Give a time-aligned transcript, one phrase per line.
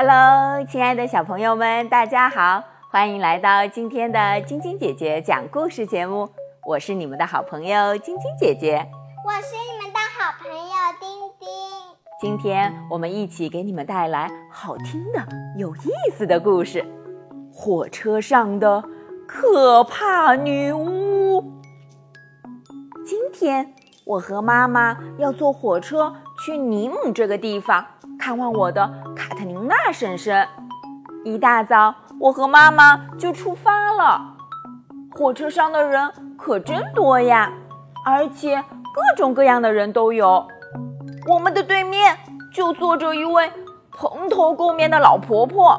[0.00, 6.28] Hello，亲爱的小朋友们，大家好，欢迎来到今天的晶晶姐姐讲故事节目。
[6.64, 8.76] 我是你们的好朋友晶晶姐姐，
[9.26, 11.48] 我是你们的好朋友丁丁。
[12.20, 15.18] 今天我们一起给你们带来好听的、
[15.56, 16.86] 有意思的故事——
[17.52, 18.84] 火车上的
[19.26, 21.42] 可怕女巫。
[23.04, 23.74] 今天
[24.04, 26.14] 我和妈妈要坐火车
[26.46, 27.84] 去尼姆这个地方。
[28.20, 28.84] 看望我的
[29.16, 29.27] 卡
[29.68, 30.48] 娜婶婶。
[31.24, 34.34] 一大早，我和妈妈就出发了。
[35.10, 37.52] 火车上的人可真多呀，
[38.04, 38.56] 而且
[38.94, 40.48] 各种各样的人都有。
[41.26, 42.16] 我们的对面
[42.52, 43.52] 就坐着一位
[43.92, 45.78] 蓬头垢面的老婆婆，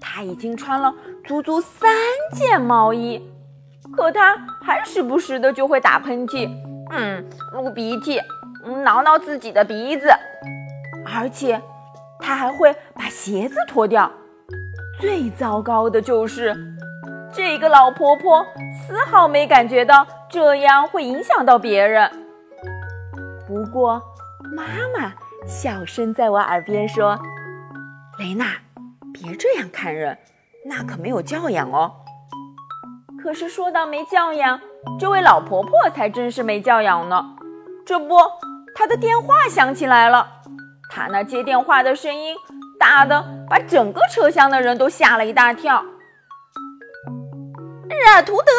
[0.00, 0.94] 她已经穿了
[1.26, 1.90] 足足三
[2.32, 3.22] 件毛衣，
[3.94, 6.48] 可她还时不时的就会打喷嚏，
[6.90, 8.18] 嗯，撸鼻涕，
[8.84, 10.08] 挠挠自己的鼻子。
[11.04, 11.60] 而且，
[12.22, 14.10] 他还会把鞋子脱掉。
[15.00, 16.56] 最糟糕的就是，
[17.32, 18.46] 这个老婆婆
[18.86, 22.08] 丝毫没感觉到这样会影响到别人。
[23.46, 24.00] 不过，
[24.54, 24.64] 妈
[24.96, 25.12] 妈
[25.46, 27.18] 小声在我耳边说
[28.20, 28.46] ：“雷娜，
[29.12, 30.16] 别这样看人，
[30.64, 31.92] 那可没有教养哦。”
[33.20, 34.60] 可是说到没教养，
[34.98, 37.36] 这位老婆婆才真是没教养呢。
[37.84, 38.16] 这不，
[38.74, 40.41] 她的电话响起来了。
[40.94, 42.36] 他那接电话的声音
[42.78, 45.82] 大的把整个车厢的人都吓了一大跳。
[47.88, 48.52] 日尔图德，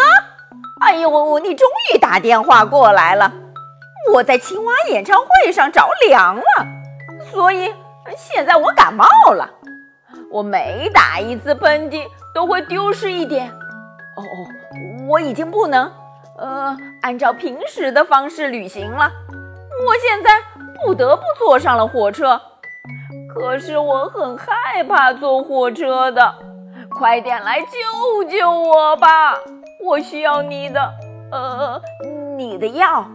[0.81, 3.31] 哎呦，你终于打电话过来了！
[4.11, 6.43] 我在青蛙演唱会上着凉了，
[7.31, 7.71] 所以
[8.17, 9.47] 现在我感冒了。
[10.31, 13.47] 我每打一次喷嚏都会丢失一点。
[13.51, 15.91] 哦哦，我已经不能
[16.39, 19.11] 呃按照平时的方式旅行了。
[19.85, 20.62] 我现在。
[20.81, 22.39] 不得不坐上了火车，
[23.33, 26.35] 可是我很害怕坐火车的。
[26.89, 29.35] 快点来救救我吧！
[29.83, 30.93] 我需要你的，
[31.31, 31.81] 呃，
[32.37, 33.05] 你的药，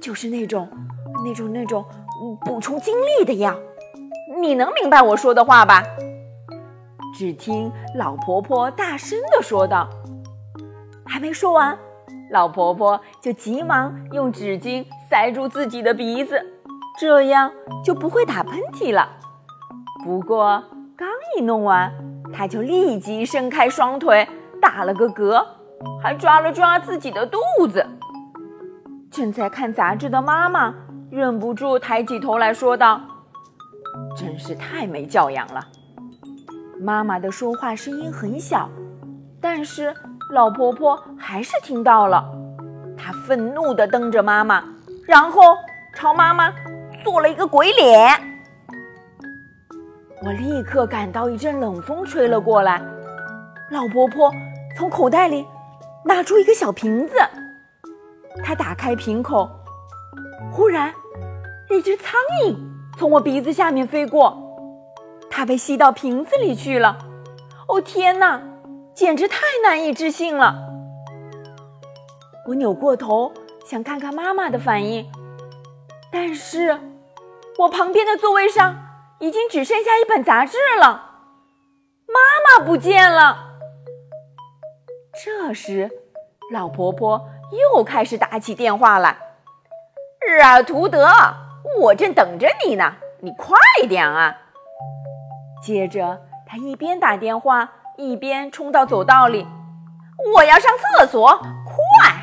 [0.00, 0.66] 就是那种、
[1.24, 1.84] 那种、那种
[2.44, 3.54] 补充精力的药。
[4.40, 5.82] 你能明白我说的话吧？
[7.14, 9.88] 只听老婆婆大声地说道。
[11.04, 11.76] 还没说完，
[12.30, 16.40] 老婆婆就急忙用纸巾塞住自己的鼻子。
[16.98, 17.52] 这样
[17.84, 19.08] 就不会打喷嚏了。
[20.04, 20.62] 不过
[20.96, 21.92] 刚一弄完，
[22.32, 24.28] 他就立即伸开双腿
[24.60, 25.44] 打了个嗝，
[26.02, 27.38] 还抓了抓自己的肚
[27.70, 27.86] 子。
[29.10, 30.74] 正在看杂志的妈妈
[31.10, 33.00] 忍不住抬起头来说道
[34.16, 35.64] ：“真是太没教养了。”
[36.82, 38.68] 妈妈的说话声音很小，
[39.40, 39.94] 但是
[40.32, 42.24] 老婆婆还是听到了。
[42.96, 44.64] 她愤怒地瞪着妈妈，
[45.06, 45.56] 然后
[45.94, 46.52] 朝妈妈。
[47.04, 48.10] 做了一个鬼脸，
[50.22, 52.82] 我立刻感到一阵冷风吹了过来。
[53.70, 54.32] 老婆婆
[54.76, 55.46] 从口袋里
[56.04, 57.14] 拿出一个小瓶子，
[58.42, 59.48] 她打开瓶口，
[60.52, 60.92] 忽然
[61.70, 62.14] 一只苍
[62.44, 62.56] 蝇
[62.98, 64.36] 从我鼻子下面飞过，
[65.30, 66.98] 它被吸到瓶子里去了。
[67.68, 68.42] 哦天哪，
[68.94, 70.56] 简直太难以置信了！
[72.46, 73.30] 我扭过头
[73.66, 75.06] 想看看妈妈的反应，
[76.12, 76.80] 但是。
[77.58, 78.76] 我旁边的座位上
[79.18, 80.86] 已经只剩下一本杂志了，
[82.06, 83.56] 妈妈不见了。
[85.24, 85.90] 这时，
[86.52, 87.28] 老婆婆
[87.74, 89.18] 又开始打起电话来
[90.24, 91.08] ：“日尔图德，
[91.80, 93.58] 我正等着你呢，你快
[93.88, 94.36] 点啊！”
[95.60, 99.48] 接着，她一边打电话一边冲到走道里
[100.36, 101.26] ：“我要上厕所，
[101.64, 102.14] 快！”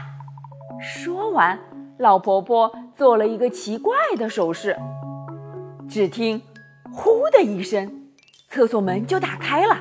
[0.79, 1.59] 说完，
[1.99, 4.77] 老婆婆做了一个奇怪的手势。
[5.87, 6.41] 只听
[6.91, 8.09] “呼”的一声，
[8.49, 9.77] 厕所门就打开了。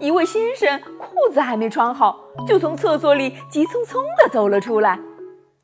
[0.00, 2.16] 一位先生裤子还没穿好，
[2.46, 4.98] 就从厕所里急匆匆地走了出来，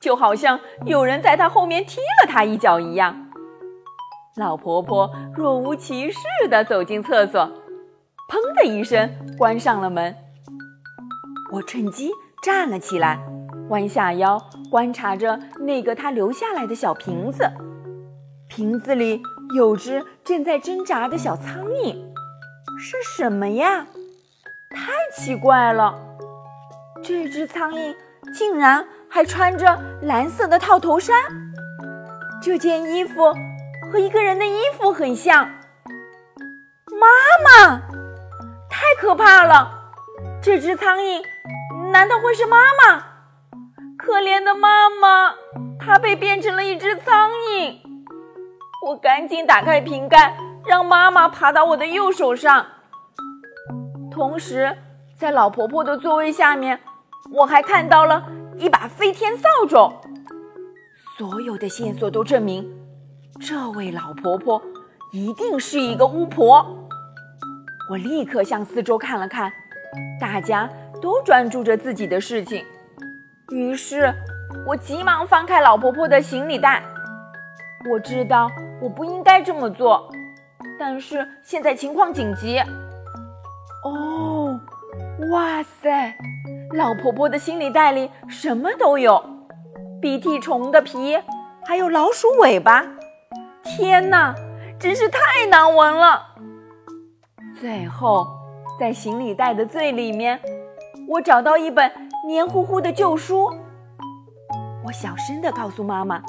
[0.01, 3.31] 就好像有人在他后面踢了他一脚一样。
[4.37, 6.19] 老婆婆若无其事
[6.51, 7.41] 地走进厕所，
[8.29, 10.15] 砰的一声关上了门。
[11.53, 12.11] 我趁机
[12.43, 13.21] 站了起来，
[13.69, 14.41] 弯下腰
[14.71, 17.51] 观察着那个他留下来的小瓶子，
[18.49, 19.23] 瓶子里。
[19.55, 21.95] 有只正在挣扎的小苍蝇，
[22.79, 23.87] 是什么呀？
[24.71, 25.95] 太奇怪了！
[27.03, 27.95] 这只苍蝇
[28.33, 31.15] 竟然还穿着蓝色的套头衫，
[32.43, 33.33] 这件衣服
[33.93, 35.45] 和一个人的衣服很像。
[36.91, 37.07] 妈
[37.45, 37.83] 妈，
[38.71, 39.93] 太可怕了！
[40.43, 41.23] 这只苍蝇
[41.93, 43.05] 难道会是妈妈？
[44.05, 45.35] 可怜的妈妈，
[45.81, 47.75] 她被变成了一只苍蝇。
[48.87, 50.37] 我赶紧打开瓶盖，
[50.67, 52.67] 让妈妈爬到我的右手上。
[54.11, 54.77] 同时，
[55.17, 56.79] 在老婆婆的座位下面，
[57.33, 58.23] 我还看到了
[58.59, 59.91] 一把飞天扫帚。
[61.17, 62.71] 所有的线索都证明，
[63.41, 64.63] 这位老婆婆
[65.13, 66.87] 一定是一个巫婆。
[67.91, 69.51] 我立刻向四周看了看，
[70.21, 70.69] 大家
[71.01, 72.63] 都专注着自己的事情。
[73.51, 74.13] 于是，
[74.67, 76.83] 我急忙翻开老婆婆的行李袋。
[77.91, 78.51] 我知道
[78.81, 80.11] 我不应该这么做，
[80.79, 82.59] 但是现在情况紧急。
[83.85, 84.59] 哦，
[85.31, 86.15] 哇塞！
[86.73, 89.23] 老婆婆的行李袋里什么都有。
[90.01, 91.19] 鼻涕虫的皮，
[91.67, 92.85] 还有老鼠尾巴，
[93.63, 94.35] 天哪，
[94.79, 96.23] 真是太难闻了。
[97.61, 98.27] 最后，
[98.81, 100.41] 在行李袋的最里面，
[101.09, 101.91] 我找到一本
[102.27, 103.51] 黏糊糊的旧书。
[104.85, 106.23] 我小声地告诉妈妈：“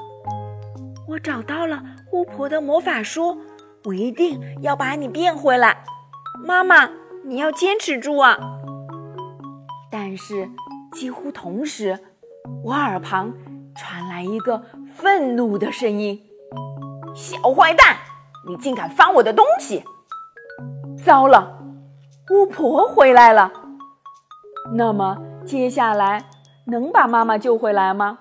[1.07, 1.81] 我找到了
[2.11, 3.37] 巫婆的魔法书，
[3.85, 5.83] 我一定要把你变回来。”
[6.45, 6.89] 妈妈，
[7.23, 8.37] 你要坚持住啊！
[9.89, 10.49] 但是，
[10.91, 11.99] 几乎同时，
[12.63, 13.33] 我耳旁。
[13.77, 14.63] 传来一个
[14.95, 16.17] 愤怒的声音
[17.13, 17.97] ：“小坏蛋，
[18.47, 19.83] 你竟敢翻我的东西！”
[21.03, 21.59] 糟了，
[22.31, 23.51] 巫婆回来了。
[24.73, 26.23] 那么接下来
[26.65, 28.17] 能把妈妈救回来吗？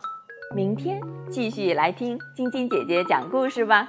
[0.54, 1.00] 明天
[1.30, 3.88] 继续来听晶晶姐姐讲故事吧。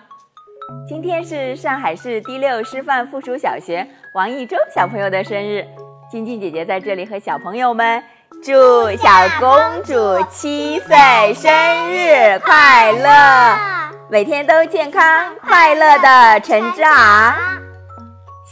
[0.88, 5.66] 今天是上海市第六师范附属小学王一舟小朋友的生日，
[6.10, 8.02] 晶晶姐姐在这里和小朋友们。
[8.44, 8.52] 祝
[8.98, 9.10] 小
[9.40, 9.94] 公主
[10.30, 11.52] 七岁生
[11.92, 13.58] 日快乐，
[14.10, 17.65] 每天都健康快乐的成长。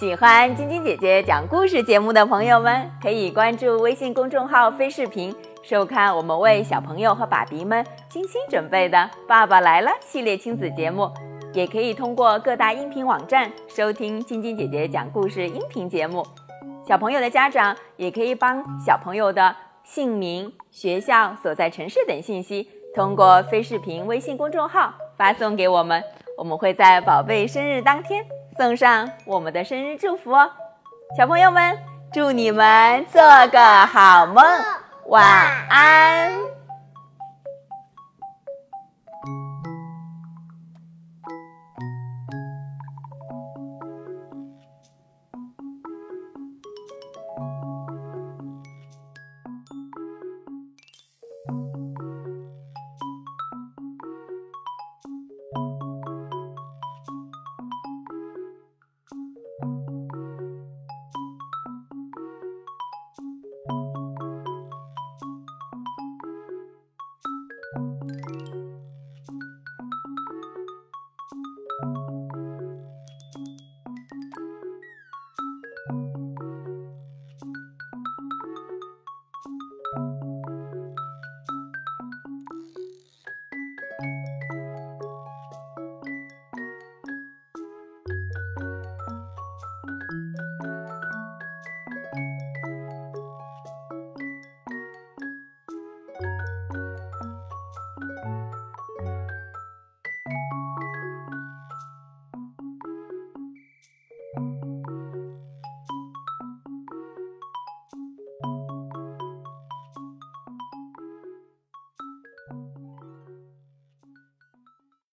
[0.03, 5.33] 喜欢晶晶姐姐讲故事节目的朋友们，可以关注微信公众号“飞视频”，
[5.63, 8.97] 收看我们为小朋友和爸比们精心准备的
[9.29, 11.09] 《爸爸来了》系列亲子节目。
[11.53, 16.21] 也可以通过各大音频网站收听晶晶姐姐讲故事音频节目。
[16.85, 19.55] 小朋友的家长也可以帮小朋友的。
[19.85, 26.03] 姓名、学校所在城市等信息，通过飞视频微信公众号发送给我们，
[26.37, 28.25] 我们会在宝贝生日当天
[28.57, 30.49] 送上我们的生日祝福哦。
[31.17, 31.77] 小朋友们，
[32.11, 34.43] 祝你们做个好梦，
[35.07, 35.25] 晚
[35.69, 36.52] 安。